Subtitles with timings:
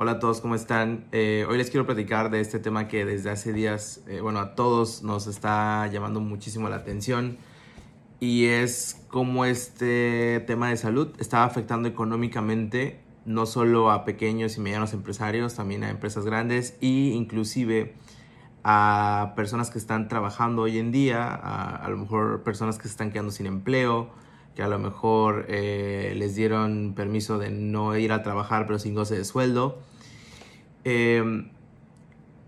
[0.00, 1.08] Hola a todos, ¿cómo están?
[1.10, 4.54] Eh, hoy les quiero platicar de este tema que desde hace días, eh, bueno, a
[4.54, 7.36] todos nos está llamando muchísimo la atención
[8.20, 14.60] y es cómo este tema de salud está afectando económicamente no solo a pequeños y
[14.60, 17.96] medianos empresarios, también a empresas grandes e inclusive
[18.62, 22.90] a personas que están trabajando hoy en día, a, a lo mejor personas que se
[22.90, 24.10] están quedando sin empleo,
[24.58, 28.92] que a lo mejor eh, les dieron permiso de no ir a trabajar pero sin
[28.92, 29.78] goce de sueldo.
[30.82, 31.46] Eh,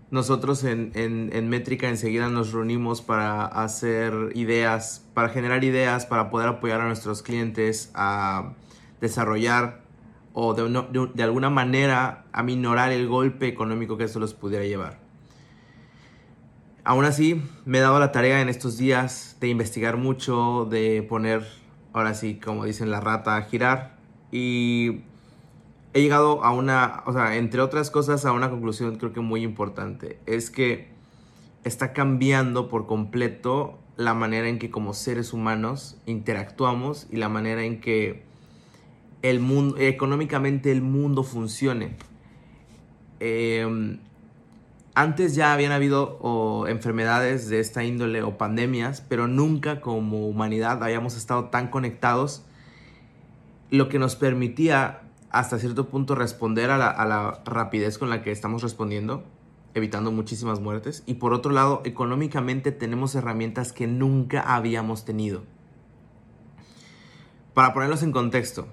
[0.09, 6.81] nosotros en, Métrica enseguida nos reunimos para hacer ideas, para generar ideas, para poder apoyar
[6.81, 8.55] a nuestros clientes a
[8.99, 9.79] desarrollar
[10.33, 14.65] o de, de, de alguna manera a minorar el golpe económico que eso los pudiera
[14.65, 14.99] llevar.
[16.83, 21.60] Aún así, me he dado la tarea en estos días de investigar mucho, de poner
[21.93, 23.97] ahora sí, como dicen la rata, a girar.
[24.31, 25.01] Y
[25.93, 29.43] he llegado a una, o sea, entre otras cosas, a una conclusión creo que muy
[29.43, 30.19] importante.
[30.25, 30.89] Es que
[31.63, 37.63] está cambiando por completo la manera en que como seres humanos interactuamos y la manera
[37.63, 38.23] en que
[39.21, 41.95] el mundo, económicamente el mundo funcione.
[43.19, 43.99] Eh,
[44.93, 51.15] antes ya habían habido enfermedades de esta índole o pandemias, pero nunca como humanidad habíamos
[51.15, 52.43] estado tan conectados,
[53.69, 58.21] lo que nos permitía hasta cierto punto responder a la, a la rapidez con la
[58.21, 59.23] que estamos respondiendo,
[59.73, 61.03] evitando muchísimas muertes.
[61.05, 65.43] Y por otro lado, económicamente tenemos herramientas que nunca habíamos tenido.
[67.53, 68.67] Para ponerlos en contexto,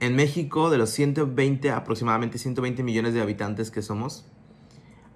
[0.00, 4.26] en México, de los 120, aproximadamente 120 millones de habitantes que somos,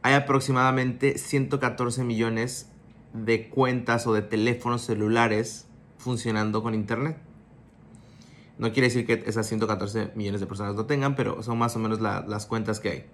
[0.04, 2.68] hay aproximadamente 114 millones
[3.14, 5.66] de cuentas o de teléfonos celulares
[5.96, 7.16] funcionando con Internet.
[8.58, 11.78] No quiere decir que esas 114 millones de personas lo tengan, pero son más o
[11.78, 13.04] menos las cuentas que hay.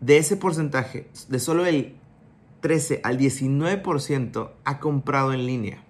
[0.00, 1.96] De ese porcentaje, de solo el
[2.60, 5.82] 13 al 19% ha comprado en línea.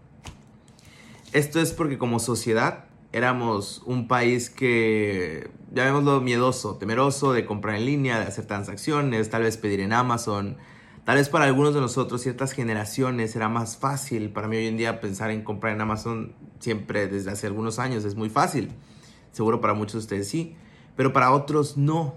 [1.34, 7.86] Esto es porque como sociedad éramos un país que, llamémoslo miedoso, temeroso de comprar en
[7.86, 10.56] línea, de hacer transacciones, tal vez pedir en Amazon.
[11.04, 14.30] Tal vez para algunos de nosotros, ciertas generaciones, era más fácil.
[14.30, 18.04] Para mí hoy en día pensar en comprar en Amazon siempre desde hace algunos años
[18.04, 18.72] es muy fácil.
[19.32, 20.54] Seguro para muchos de ustedes sí,
[20.96, 22.16] pero para otros no.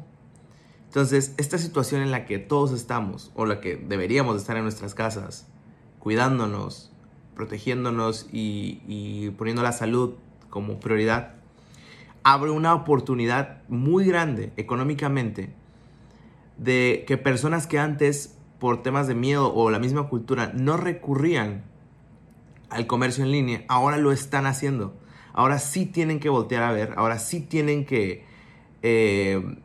[0.88, 4.94] Entonces, esta situación en la que todos estamos, o la que deberíamos estar en nuestras
[4.94, 5.48] casas,
[6.00, 6.92] cuidándonos,
[7.34, 10.16] protegiéndonos y, y poniendo la salud
[10.52, 11.34] como prioridad,
[12.24, 15.52] abre una oportunidad muy grande económicamente
[16.58, 21.64] de que personas que antes por temas de miedo o la misma cultura no recurrían
[22.70, 24.96] al comercio en línea, ahora lo están haciendo.
[25.34, 28.24] Ahora sí tienen que voltear a ver, ahora sí tienen que,
[28.84, 29.58] eh,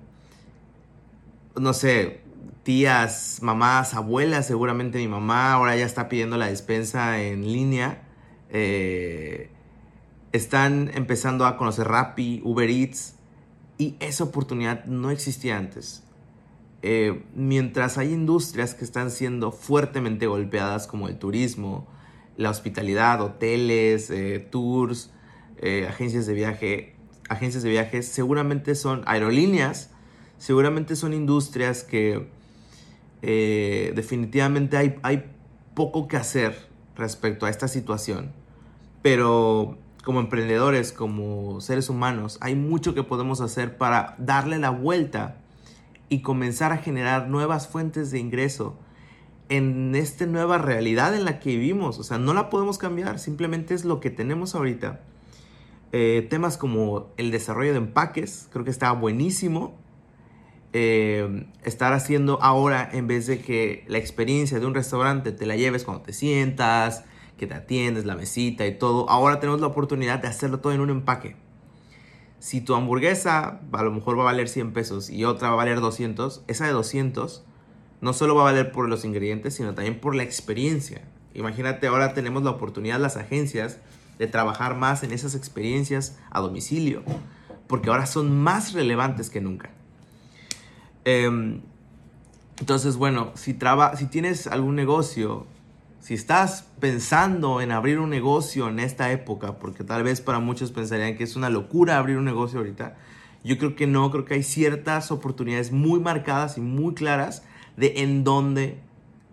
[1.54, 2.20] no sé,
[2.62, 8.03] tías, mamás, abuelas, seguramente mi mamá ahora ya está pidiendo la despensa en línea.
[8.50, 9.50] Eh,
[10.36, 13.16] están empezando a conocer Rappi, Uber Eats,
[13.78, 16.02] y esa oportunidad no existía antes.
[16.82, 21.86] Eh, mientras hay industrias que están siendo fuertemente golpeadas como el turismo,
[22.36, 25.10] la hospitalidad, hoteles, eh, tours,
[25.58, 26.94] eh, agencias de viaje,
[27.28, 29.91] agencias de viajes, seguramente son aerolíneas,
[30.38, 32.34] seguramente son industrias que
[33.22, 35.24] definitivamente hay, hay
[35.74, 38.30] poco que hacer respecto a esta situación,
[39.03, 45.38] pero como emprendedores, como seres humanos, hay mucho que podemos hacer para darle la vuelta
[46.08, 48.78] y comenzar a generar nuevas fuentes de ingreso
[49.48, 51.98] en esta nueva realidad en la que vivimos.
[51.98, 55.00] O sea, no la podemos cambiar, simplemente es lo que tenemos ahorita.
[55.90, 59.74] Eh, temas como el desarrollo de empaques, creo que está buenísimo.
[60.72, 65.56] Eh, estar haciendo ahora, en vez de que la experiencia de un restaurante te la
[65.56, 67.02] lleves cuando te sientas,
[67.36, 70.80] que te atiendes, la mesita y todo, ahora tenemos la oportunidad de hacerlo todo en
[70.80, 71.36] un empaque.
[72.38, 75.56] Si tu hamburguesa a lo mejor va a valer 100 pesos y otra va a
[75.56, 77.44] valer 200, esa de 200
[78.00, 81.03] no solo va a valer por los ingredientes, sino también por la experiencia.
[81.34, 83.78] Imagínate, ahora tenemos la oportunidad las agencias
[84.18, 87.03] de trabajar más en esas experiencias a domicilio,
[87.66, 89.71] porque ahora son más relevantes que nunca.
[91.04, 91.60] Em,
[92.59, 95.47] entonces, bueno, si, traba, si tienes algún negocio
[96.06, 100.70] si estás pensando en abrir un negocio en esta época, porque tal vez para muchos
[100.70, 102.97] pensarían que es una locura abrir un negocio ahorita,
[103.42, 107.42] yo creo que no, creo que hay ciertas oportunidades muy marcadas y muy claras
[107.76, 108.78] de en dónde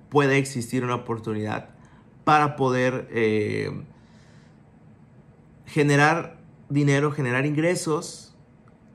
[0.09, 1.69] puede existir una oportunidad
[2.23, 3.69] para poder eh,
[5.67, 8.35] generar dinero, generar ingresos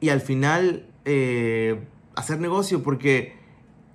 [0.00, 1.86] y al final eh,
[2.16, 3.38] hacer negocio, porque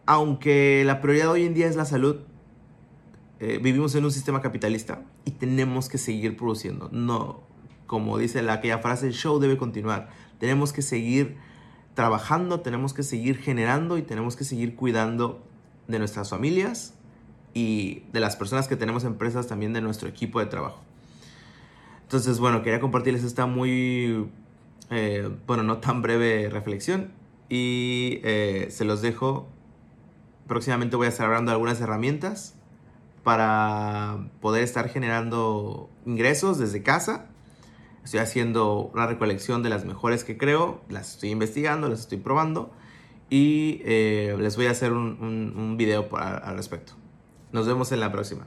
[0.05, 2.21] aunque la prioridad hoy en día es la salud,
[3.45, 6.87] eh, vivimos en un sistema capitalista y tenemos que seguir produciendo.
[6.93, 7.43] No,
[7.87, 10.07] como dice la, aquella frase, el show debe continuar.
[10.39, 11.35] Tenemos que seguir
[11.93, 15.43] trabajando, tenemos que seguir generando y tenemos que seguir cuidando
[15.89, 16.93] de nuestras familias
[17.53, 20.81] y de las personas que tenemos empresas también de nuestro equipo de trabajo.
[22.03, 24.25] Entonces, bueno, quería compartirles esta muy,
[24.89, 27.11] eh, bueno, no tan breve reflexión
[27.49, 29.49] y eh, se los dejo.
[30.47, 32.55] Próximamente voy a estar hablando de algunas herramientas
[33.23, 37.29] para poder estar generando ingresos desde casa.
[38.03, 42.71] Estoy haciendo una recolección de las mejores que creo, las estoy investigando, las estoy probando
[43.29, 46.93] y eh, les voy a hacer un, un, video al respecto.
[47.51, 48.45] Nos vemos en la próxima.